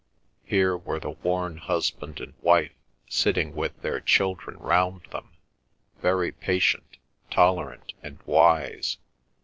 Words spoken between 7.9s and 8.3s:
and